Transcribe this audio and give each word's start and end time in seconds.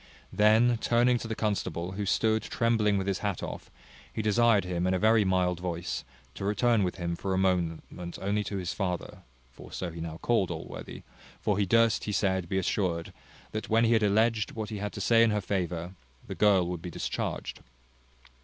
Then 0.33 0.79
turning 0.79 1.19
to 1.19 1.27
the 1.27 1.35
constable, 1.35 1.91
who 1.91 2.07
stood 2.07 2.41
trembling 2.41 2.97
with 2.97 3.05
his 3.05 3.19
hat 3.19 3.43
off, 3.43 3.69
he 4.11 4.23
desired 4.23 4.65
him, 4.65 4.87
in 4.87 4.95
a 4.95 4.97
very 4.97 5.23
mild 5.23 5.59
voice, 5.59 6.03
to 6.33 6.43
return 6.43 6.81
with 6.81 6.95
him 6.95 7.15
for 7.15 7.35
a 7.35 7.37
moment 7.37 7.83
only 8.19 8.43
to 8.45 8.57
his 8.57 8.73
father 8.73 9.19
(for 9.51 9.71
so 9.71 9.91
he 9.91 10.01
now 10.01 10.17
called 10.17 10.49
Allworthy); 10.49 11.03
for 11.39 11.55
he 11.59 11.67
durst, 11.67 12.05
he 12.05 12.11
said, 12.11 12.49
be 12.49 12.57
assured, 12.57 13.13
that, 13.51 13.69
when 13.69 13.85
he 13.85 13.93
had 13.93 14.01
alledged 14.01 14.53
what 14.53 14.69
he 14.71 14.79
had 14.79 14.91
to 14.93 15.01
say 15.01 15.21
in 15.21 15.29
her 15.29 15.39
favour, 15.39 15.93
the 16.25 16.33
girl 16.33 16.65
would 16.67 16.81
be 16.81 16.89
discharged. 16.89 17.59